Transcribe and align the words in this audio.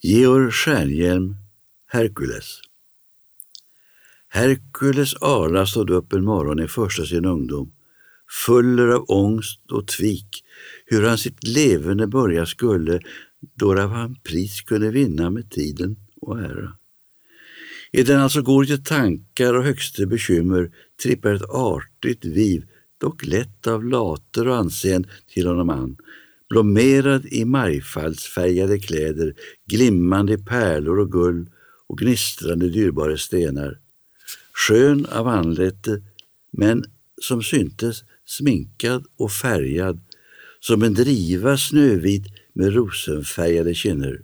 Georg 0.00 0.52
Stjärnhjelm, 0.52 1.36
Herkules. 1.86 2.60
Herkules 4.28 5.14
Arla 5.14 5.66
stod 5.66 5.90
upp 5.90 6.12
en 6.12 6.24
morgon 6.24 6.60
i 6.60 6.68
första 6.68 7.04
sin 7.04 7.24
ungdom, 7.24 7.72
fuller 8.46 8.88
av 8.88 9.04
ångest 9.08 9.72
och 9.72 9.86
tvik, 9.86 10.44
hur 10.86 11.06
han 11.06 11.18
sitt 11.18 11.46
levande 11.48 12.06
börja 12.06 12.46
skulle, 12.46 13.00
då 13.54 13.80
han 13.80 14.14
pris 14.14 14.60
kunde 14.60 14.90
vinna 14.90 15.30
med 15.30 15.50
tiden 15.50 15.96
och 16.20 16.40
ära. 16.40 16.72
I 17.92 18.02
den 18.02 18.20
alltså 18.20 18.42
går 18.42 18.64
till 18.64 18.84
tankar 18.84 19.54
och 19.54 19.64
högste 19.64 20.06
bekymmer 20.06 20.70
trippar 21.02 21.34
ett 21.34 21.50
artigt 21.50 22.24
viv, 22.24 22.64
dock 23.00 23.26
lätt 23.26 23.66
av 23.66 23.84
later 23.84 24.48
och 24.48 24.56
anseende 24.56 25.08
till 25.26 25.46
honom 25.46 25.70
an, 25.70 25.96
blommerad 26.50 27.26
i 27.26 27.44
majfallsfärgade 27.44 28.78
kläder, 28.78 29.34
glimmande 29.66 30.32
i 30.32 30.38
pärlor 30.38 30.98
och 30.98 31.12
guld 31.12 31.48
och 31.88 31.98
gnistrande 31.98 32.68
dyrbara 32.68 33.16
stenar. 33.16 33.78
Skön 34.52 35.06
av 35.06 35.28
anlete, 35.28 36.02
men 36.52 36.84
som 37.22 37.42
syntes 37.42 38.04
sminkad 38.26 39.04
och 39.16 39.32
färgad, 39.32 40.00
som 40.60 40.82
en 40.82 40.94
driva 40.94 41.56
snövit 41.56 42.26
med 42.52 42.74
rosenfärgade 42.74 43.74
kinner. 43.74 44.22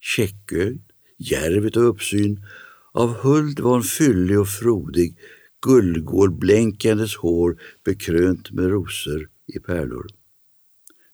Käckögd, 0.00 0.82
djärvt 1.18 1.76
och 1.76 1.88
uppsyn, 1.88 2.46
av 2.92 3.14
huld 3.14 3.60
var 3.60 3.72
hon 3.72 3.82
fyllig 3.82 4.40
och 4.40 4.48
frodig, 4.48 5.18
guldgålblänkandes 5.62 7.16
hår 7.16 7.56
bekrönt 7.84 8.50
med 8.50 8.66
rosor 8.70 9.28
i 9.46 9.58
pärlor. 9.58 10.06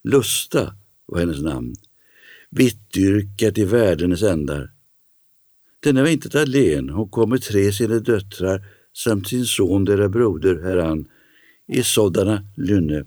Lusta 0.04 0.74
var 1.06 1.20
hennes 1.20 1.42
namn, 1.42 1.74
vittyrkat 2.50 3.58
i 3.58 3.64
världens 3.64 4.22
ändar. 4.22 4.72
Denna 5.82 6.02
var 6.02 6.08
inte 6.08 6.40
allén, 6.40 6.88
hon 6.88 7.08
kom 7.08 7.30
med 7.30 7.42
tre 7.42 7.72
sina 7.72 7.98
döttrar 7.98 8.64
samt 8.92 9.28
sin 9.28 9.44
son, 9.44 9.84
deras 9.84 10.10
broder, 10.10 10.62
herran, 10.62 11.08
i 11.68 11.82
sådana 11.82 12.42
lynne. 12.56 13.04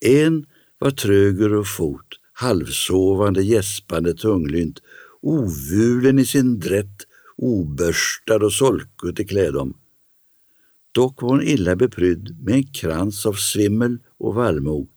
En 0.00 0.46
var 0.78 0.90
tröger 0.90 1.54
och 1.54 1.66
fot, 1.66 2.06
halvsovande, 2.32 3.42
gäspande, 3.42 4.14
tunglynt, 4.14 4.82
ovulen 5.22 6.18
i 6.18 6.26
sin 6.26 6.60
drätt, 6.60 7.06
obörstad 7.36 8.44
och 8.44 8.52
solkut 8.52 9.20
i 9.20 9.24
klädom. 9.24 9.74
Dock 10.92 11.22
var 11.22 11.28
hon 11.28 11.42
illa 11.42 11.76
beprydd 11.76 12.36
med 12.40 12.54
en 12.54 12.66
krans 12.66 13.26
av 13.26 13.32
svimmel 13.32 13.98
och 14.18 14.34
vallmog. 14.34 14.88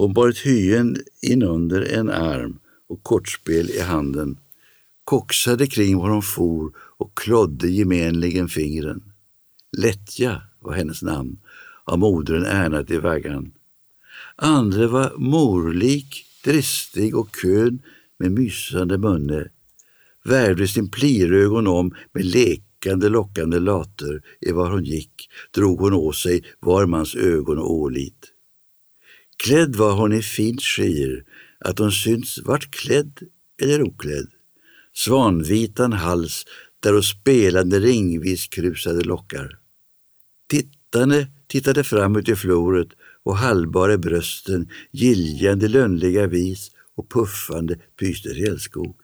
Hon 0.00 0.12
bar 0.12 0.28
ett 0.28 0.38
hyen 0.38 0.96
inunder 1.22 1.80
en 1.80 2.10
arm 2.10 2.58
och 2.88 3.02
kortspel 3.02 3.70
i 3.70 3.80
handen, 3.80 4.38
koxade 5.04 5.66
kring 5.66 5.98
var 5.98 6.10
hon 6.10 6.22
for 6.22 6.72
och 6.76 7.18
klodde 7.18 7.68
gemenligen 7.68 8.48
fingren. 8.48 9.02
Lättja 9.78 10.42
var 10.60 10.72
hennes 10.72 11.02
namn, 11.02 11.38
av 11.84 11.98
modern 11.98 12.44
ärnat 12.44 12.90
i 12.90 12.98
vaggan. 12.98 13.52
Andre 14.36 14.86
var 14.86 15.12
morlik, 15.16 16.24
dristig 16.44 17.16
och 17.16 17.36
kön 17.36 17.82
med 18.18 18.32
mysande 18.32 18.98
munne, 18.98 19.48
värvde 20.24 20.68
sin 20.68 20.90
plirögon 20.90 21.66
om 21.66 21.94
med 22.12 22.24
lekande 22.24 23.08
lockande 23.08 23.58
later 23.58 24.22
i 24.40 24.52
var 24.52 24.70
hon 24.70 24.84
gick, 24.84 25.30
drog 25.54 25.80
hon 25.80 25.94
å 25.94 26.12
sig 26.12 26.44
var 26.60 26.86
mans 26.86 27.14
ögon 27.14 27.58
och 27.58 27.72
ålit. 27.72 28.32
Klädd 29.44 29.76
var 29.76 29.92
hon 29.92 30.12
i 30.12 30.22
fint 30.22 30.62
skir, 30.62 31.24
att 31.58 31.78
hon 31.78 31.92
syns 31.92 32.38
vart 32.44 32.70
klädd 32.70 33.20
eller 33.62 33.82
oklädd. 33.82 34.26
Svanvitan 34.92 35.92
hals 35.92 36.44
där 36.80 36.94
och 36.96 37.04
spelande 37.04 37.80
ringvis 37.80 38.48
krusade 38.48 39.00
lockar. 39.00 39.58
Tittande 40.48 41.28
tittade 41.46 41.84
fram 41.84 42.16
ut 42.16 42.28
i 42.28 42.36
floret 42.36 42.88
och 43.22 43.36
halvbara 43.36 43.98
brösten, 43.98 44.68
giljande 44.90 45.68
lönnliga 45.68 46.26
vis 46.26 46.70
och 46.94 47.10
puffande 47.10 47.76
pyste 48.00 48.34
fjällskog. 48.34 48.96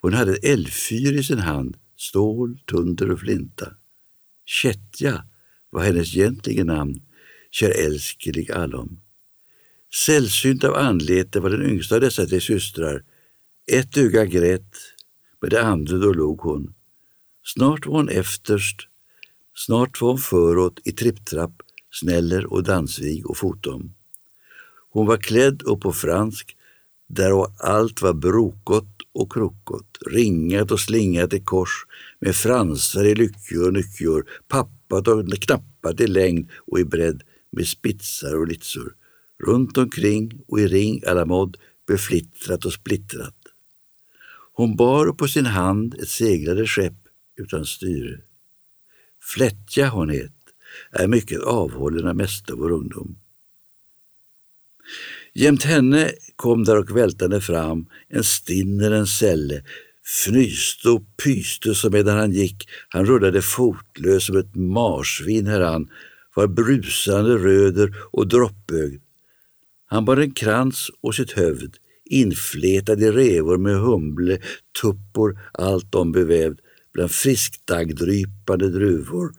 Hon 0.00 0.12
hade 0.12 0.32
ett 0.32 0.44
eldfyr 0.44 1.12
i 1.12 1.22
sin 1.22 1.38
hand, 1.38 1.76
stål, 1.96 2.58
tunder 2.66 3.10
och 3.10 3.20
flinta. 3.20 3.74
Kättja 4.44 5.24
var 5.70 5.82
hennes 5.82 6.16
egentliga 6.16 6.64
namn, 6.64 6.94
kär 7.50 7.70
älskelig 7.86 8.52
allom. 8.52 9.00
Sällsynt 9.94 10.64
av 10.64 10.74
anlete 10.74 11.40
var 11.40 11.50
den 11.50 11.70
yngsta 11.70 11.94
av 11.94 12.00
dessa 12.00 12.26
tre 12.26 12.40
systrar. 12.40 13.02
Ett 13.72 13.96
öga 13.96 14.24
grät, 14.24 14.76
med 15.42 15.50
det 15.50 15.62
andra 15.62 15.98
då 15.98 16.12
log 16.12 16.40
hon. 16.40 16.74
Snart 17.44 17.86
var 17.86 17.96
hon 17.96 18.08
efterst, 18.08 18.88
snart 19.54 20.00
var 20.00 20.08
hon 20.08 20.18
föråt 20.18 20.80
i 20.84 20.92
tripptrapp, 20.92 21.52
snäller 21.90 22.52
och 22.52 22.62
dansvig 22.62 23.26
och 23.26 23.36
fotom. 23.36 23.94
Hon 24.90 25.06
var 25.06 25.16
klädd 25.16 25.62
upp 25.62 25.80
på 25.80 25.92
fransk, 25.92 26.56
där 27.08 27.46
allt 27.58 28.02
var 28.02 28.12
brokott 28.12 29.02
och 29.12 29.32
krokott, 29.32 29.98
ringat 30.06 30.70
och 30.70 30.80
slingat 30.80 31.32
i 31.32 31.40
kors 31.40 31.86
med 32.20 32.36
fransar 32.36 33.04
i 33.04 33.14
lyckor 33.14 33.66
och 33.66 33.72
nyckor, 33.72 34.26
pappat 34.48 35.08
och 35.08 35.32
knappat 35.32 36.00
i 36.00 36.06
längd 36.06 36.50
och 36.66 36.80
i 36.80 36.84
bredd 36.84 37.22
med 37.52 37.66
spitsar 37.66 38.34
och 38.34 38.46
litsor 38.46 38.94
runt 39.46 39.78
omkring 39.78 40.40
och 40.48 40.60
i 40.60 40.66
ring 40.66 41.02
Alamod 41.06 41.56
beflittrat 41.86 42.64
och 42.64 42.72
splittrat. 42.72 43.36
Hon 44.52 44.76
bar 44.76 45.12
på 45.12 45.28
sin 45.28 45.46
hand 45.46 45.94
ett 45.94 46.08
seglade 46.08 46.66
skepp 46.66 46.98
utan 47.36 47.64
styre. 47.64 48.20
Flättja 49.22 49.88
hon 49.88 50.10
het, 50.10 50.32
är 50.90 51.06
mycket 51.06 51.40
avhållen 51.40 52.08
av 52.08 52.16
mesta 52.16 52.54
vår 52.54 52.70
ungdom. 52.70 53.18
Jämt 55.34 55.62
henne 55.62 56.10
kom 56.36 56.64
där 56.64 56.78
och 56.78 56.96
vältande 56.96 57.40
fram 57.40 57.86
en 58.08 58.24
stinner 58.24 58.90
en 58.90 59.06
sälle, 59.06 59.64
fnyste 60.24 60.88
och 60.90 61.16
pyste 61.24 61.74
som 61.74 61.92
medan 61.92 62.18
han 62.18 62.32
gick, 62.32 62.68
han 62.88 63.06
rullade 63.06 63.42
fotlös 63.42 64.24
som 64.24 64.36
ett 64.36 64.54
marsvin 64.54 65.46
heran, 65.46 65.88
var 66.34 66.46
brusande 66.46 67.36
röder 67.36 67.96
och 68.10 68.28
droppögd, 68.28 69.02
han 69.90 70.04
bar 70.04 70.16
en 70.16 70.30
krans 70.30 70.90
och 71.00 71.14
sitt 71.14 71.32
hövd, 71.32 71.76
infletad 72.04 73.02
i 73.02 73.10
revor 73.10 73.58
med 73.58 73.80
humle, 73.80 74.38
tuppor, 74.80 75.40
allt 75.52 75.94
ombevävd 75.94 76.60
bland 76.92 77.10
friskdaggdrypande 77.10 78.70
druvor. 78.70 79.32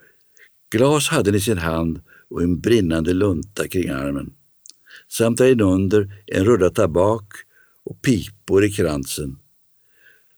Glas 0.71 1.07
hade 1.07 1.29
han 1.29 1.35
i 1.35 1.41
sin 1.41 1.57
hand 1.57 2.01
och 2.29 2.41
en 2.43 2.59
brinnande 2.59 3.13
lunta 3.13 3.67
kring 3.67 3.89
armen. 3.89 4.33
Samt 5.07 5.37
där 5.37 5.61
under 5.61 6.23
en 6.25 6.45
rulla 6.45 6.69
tabak 6.69 7.33
och 7.83 8.01
pipor 8.01 8.65
i 8.65 8.69
kransen. 8.69 9.37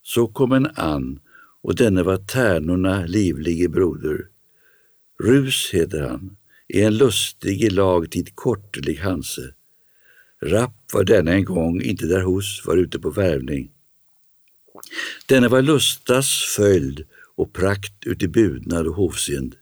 Så 0.04 0.28
kom 0.28 0.52
en 0.52 0.68
an 0.76 1.20
och 1.64 1.76
denne 1.76 2.04
var 2.04 2.18
tärnorna 2.18 3.06
livlige 3.06 3.70
broder. 3.70 4.28
Rus 5.20 5.70
heter 5.74 6.02
han, 6.02 6.38
är 6.68 6.88
en 6.88 6.98
lustig 6.98 7.64
i 7.64 7.70
lagtid 7.70 8.36
kortlig 8.36 8.96
Hanse. 8.96 9.54
Rapp 10.46 10.94
var 10.94 11.04
denna 11.04 11.32
en 11.32 11.46
gång 11.46 11.82
inte 11.82 12.06
där 12.06 12.22
hos, 12.22 12.66
var 12.66 12.78
ute 12.78 13.00
på 13.00 13.10
värvning. 13.10 13.72
Denna 15.26 15.50
var 15.50 15.62
Lustas 15.62 16.56
följd 16.58 17.06
och 17.36 17.54
prakt 17.54 18.06
uti 18.06 18.28
budnad 18.28 18.88
och 18.88 18.96
hovsynd. 18.96 19.56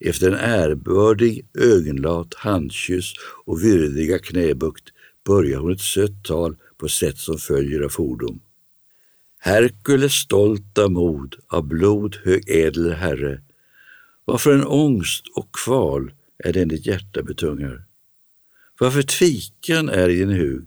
Efter 0.00 0.30
en 0.30 0.38
ärbördig, 0.38 1.46
ögonlat 1.58 2.34
handkyss 2.34 3.12
och 3.44 3.64
vyrdiga 3.64 4.18
knäbukt 4.18 4.84
börjar 5.26 5.58
hon 5.58 5.72
ett 5.72 5.80
sött 5.80 6.24
tal 6.24 6.56
på 6.78 6.88
sätt 6.88 7.18
som 7.18 7.38
följer 7.38 7.80
av 7.80 7.88
fordom. 7.88 8.40
Herkules 9.38 10.12
stolta 10.12 10.88
mod, 10.88 11.36
av 11.48 11.66
blod 11.66 12.16
hög 12.24 12.48
ädel 12.48 12.92
herre, 12.92 13.42
varför 14.24 14.54
en 14.54 14.64
ångst 14.64 15.24
och 15.36 15.48
kval 15.64 16.12
är 16.38 16.52
den 16.52 16.68
ditt 16.68 16.86
hjärta 16.86 17.22
betungar. 17.22 17.84
Varför 18.78 19.02
tviken 19.02 19.88
är 19.88 20.08
i 20.08 20.16
din 20.16 20.30
hug, 20.30 20.66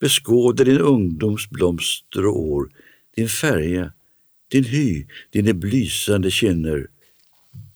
beskåda 0.00 0.64
din 0.64 0.80
ungdoms 0.80 1.50
blomster 1.50 2.26
och 2.26 2.40
år, 2.40 2.70
din 3.16 3.28
färja, 3.28 3.92
din 4.48 4.64
hy, 4.64 5.06
dina 5.30 5.52
blysande 5.52 6.30
kinner. 6.30 6.90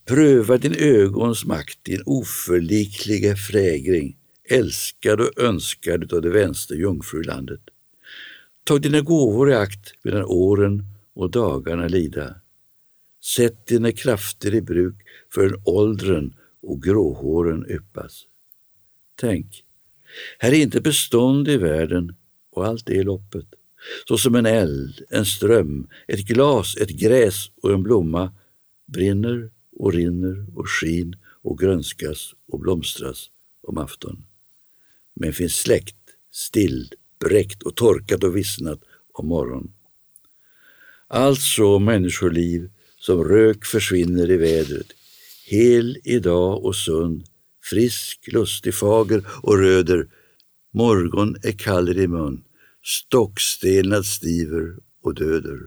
Pröva 0.05 0.59
din 0.59 0.75
ögons 0.79 1.45
makt, 1.45 1.79
din 1.83 2.03
oförlikliga 2.07 3.37
frägring, 3.37 4.17
älskad 4.49 5.21
och 5.21 5.39
önskad 5.39 6.13
av 6.13 6.23
det 6.23 6.31
vänstra 6.31 6.77
jungfrulandet. 6.77 7.61
Tag 8.65 8.83
dina 8.83 9.01
gåvor 9.01 9.51
i 9.51 9.55
akt 9.55 9.95
medan 10.03 10.25
åren 10.25 10.85
och 11.15 11.31
dagarna 11.31 11.89
lida. 11.89 12.35
Sätt 13.37 13.67
dina 13.67 13.93
krafter 13.93 14.55
i 14.55 14.63
bruk 14.63 14.95
förrän 15.35 15.63
åldern 15.65 16.35
och 16.63 16.83
gråhåren 16.83 17.67
yppas. 17.71 18.23
Tänk, 19.21 19.65
här 20.38 20.52
är 20.52 20.56
inte 20.56 20.81
bestånd 20.81 21.49
i 21.49 21.56
världen 21.56 22.16
och 22.52 22.66
allt 22.66 22.90
är 22.90 22.94
i 22.94 23.02
loppet. 23.02 23.46
såsom 24.08 24.34
en 24.34 24.46
eld, 24.46 25.02
en 25.10 25.26
ström, 25.26 25.88
ett 26.08 26.20
glas, 26.20 26.76
ett 26.76 26.90
gräs 26.90 27.50
och 27.62 27.72
en 27.72 27.82
blomma, 27.82 28.32
brinner 28.87 29.50
och 29.72 29.93
rinner 29.93 30.46
och 30.58 30.69
skin 30.69 31.16
och 31.43 31.58
grönskas 31.58 32.34
och 32.49 32.60
blomstras 32.60 33.31
om 33.62 33.78
afton. 33.78 34.25
Men 35.14 35.32
finns 35.32 35.56
släckt, 35.56 35.96
still, 36.32 36.93
bräckt 37.20 37.62
och 37.62 37.76
torkat 37.76 38.25
och 38.25 38.37
vissnat 38.37 38.81
om 39.12 39.26
morgon. 39.26 39.72
Alltså 41.06 41.78
människoliv 41.78 42.70
som 42.99 43.25
rök 43.25 43.64
försvinner 43.64 44.31
i 44.31 44.37
vädret, 44.37 44.87
hel 45.46 45.99
idag 46.05 46.64
och 46.64 46.76
sund, 46.76 47.25
frisk, 47.70 48.29
lustig, 48.32 48.75
fager 48.75 49.25
och 49.43 49.59
röder, 49.59 50.06
morgon 50.70 51.37
är 51.43 51.53
kall 51.53 51.88
i 51.88 52.09
mun, 52.09 52.44
stockstelnad 52.85 54.06
stiver 54.06 54.76
och 55.03 55.15
döder. 55.15 55.61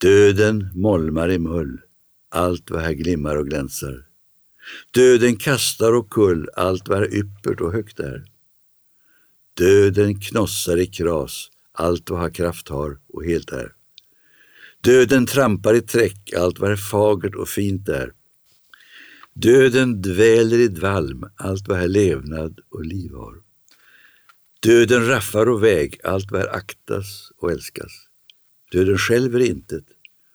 Döden 0.00 0.70
molmar 0.74 1.30
i 1.30 1.38
mull, 1.38 1.80
allt 2.28 2.70
vad 2.70 2.82
här 2.82 2.92
glimmar 2.92 3.36
och 3.36 3.46
glänsar. 3.46 4.06
Döden 4.90 5.36
kastar 5.36 5.92
och 5.92 6.10
kull 6.10 6.48
allt 6.56 6.88
vad 6.88 6.98
här 6.98 7.14
yppert 7.14 7.60
och 7.60 7.72
högt 7.72 8.00
är. 8.00 8.24
Döden 9.54 10.20
knossar 10.20 10.76
i 10.76 10.86
kras, 10.86 11.50
allt 11.72 12.10
vad 12.10 12.20
här 12.20 12.30
kraft 12.30 12.68
har 12.68 12.98
och 13.08 13.24
helt 13.24 13.50
är. 13.50 13.72
Döden 14.80 15.26
trampar 15.26 15.74
i 15.74 15.80
träck, 15.80 16.32
allt 16.36 16.58
vad 16.58 16.70
här 16.70 16.76
fagert 16.76 17.34
och 17.34 17.48
fint 17.48 17.88
är. 17.88 18.12
Döden 19.34 20.02
dväler 20.02 20.58
i 20.58 20.68
dvalm, 20.68 21.24
allt 21.36 21.68
vad 21.68 21.78
här 21.78 21.88
levnad 21.88 22.60
och 22.68 22.84
liv 22.84 23.12
har. 23.12 23.42
Döden 24.60 25.06
raffar 25.06 25.48
och 25.48 25.62
väg, 25.62 26.00
allt 26.04 26.30
vad 26.30 26.40
här 26.40 26.56
aktas 26.56 27.32
och 27.36 27.52
älskas. 27.52 27.92
Döden 28.72 28.98
själv 28.98 29.36
är 29.36 29.40
intet 29.40 29.84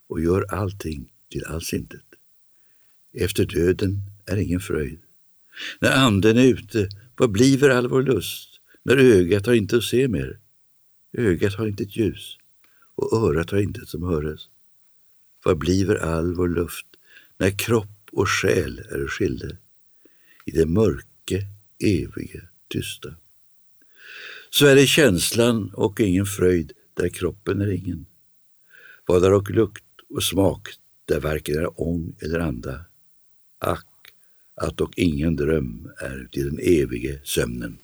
och 0.08 0.22
gör 0.22 0.54
allting 0.54 1.12
till 1.32 1.46
alls 1.46 1.74
intet. 1.74 2.06
Efter 3.14 3.46
döden 3.46 4.02
är 4.26 4.38
ingen 4.38 4.60
fröjd. 4.60 5.00
När 5.80 5.92
anden 5.92 6.38
är 6.38 6.46
ute, 6.46 6.90
vad 7.18 7.32
bliver 7.32 7.70
all 7.70 7.88
vår 7.88 8.02
lust? 8.02 8.50
När 8.84 8.98
ögat 8.98 9.46
har 9.46 9.54
inte 9.54 9.78
att 9.78 9.84
se 9.84 10.08
mer. 10.08 10.40
Ögat 11.14 11.54
har 11.54 11.68
inte 11.68 11.84
ett 11.84 11.98
ljus 11.98 12.38
och 12.96 13.14
örat 13.14 13.52
har 13.52 13.58
inte 13.58 13.82
ett 13.82 13.90
som 13.90 14.04
höres. 14.04 14.42
Vad 15.46 15.58
bliver 15.58 15.96
all 15.96 16.36
vår 16.36 16.48
luft 16.48 16.88
när 17.38 17.58
kropp 17.58 17.97
och 18.18 18.30
själ 18.30 18.80
är 18.80 19.08
skilde 19.08 19.58
i 20.46 20.52
det 20.52 20.66
mörke, 20.66 21.42
evige, 21.80 22.42
tysta. 22.68 23.16
Så 24.50 24.66
är 24.66 24.76
det 24.76 24.88
känslan 24.88 25.72
och 25.74 26.00
ingen 26.00 26.26
fröjd 26.26 26.74
där 26.94 27.10
kroppen 27.10 27.62
är 27.62 27.72
ingen. 27.72 28.06
Vad 29.06 29.26
är 29.26 29.34
och 29.34 29.50
lukt 29.50 29.84
och 30.10 30.24
smak 30.24 30.70
där 31.06 31.20
varken 31.20 31.56
är 31.56 31.82
ång 31.82 32.16
eller 32.22 32.40
anda. 32.40 32.86
Ack, 33.60 33.88
att 34.56 34.82
och 34.82 34.94
ingen 34.98 35.36
dröm 35.36 35.92
är 35.98 36.24
uti 36.24 36.44
den 36.44 36.60
evige 36.60 37.22
sömnen. 37.24 37.78